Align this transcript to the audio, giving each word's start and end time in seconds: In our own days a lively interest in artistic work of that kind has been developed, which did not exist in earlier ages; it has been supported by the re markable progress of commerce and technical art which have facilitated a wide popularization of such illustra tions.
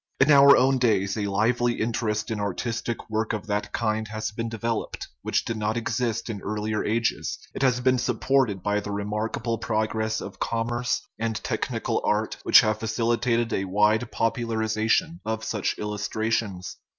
In 0.19 0.31
our 0.31 0.57
own 0.57 0.79
days 0.79 1.15
a 1.15 1.27
lively 1.27 1.73
interest 1.73 2.31
in 2.31 2.39
artistic 2.39 3.07
work 3.07 3.33
of 3.33 3.45
that 3.45 3.71
kind 3.71 4.07
has 4.07 4.31
been 4.31 4.49
developed, 4.49 5.07
which 5.21 5.45
did 5.45 5.57
not 5.57 5.77
exist 5.77 6.27
in 6.27 6.41
earlier 6.41 6.83
ages; 6.83 7.37
it 7.53 7.61
has 7.61 7.79
been 7.81 7.99
supported 7.99 8.63
by 8.63 8.79
the 8.79 8.89
re 8.89 9.03
markable 9.03 9.59
progress 9.59 10.19
of 10.19 10.39
commerce 10.39 11.07
and 11.19 11.35
technical 11.43 12.01
art 12.03 12.37
which 12.41 12.61
have 12.61 12.79
facilitated 12.79 13.53
a 13.53 13.65
wide 13.65 14.09
popularization 14.11 15.19
of 15.23 15.43
such 15.43 15.77
illustra 15.77 16.31
tions. 16.31 16.77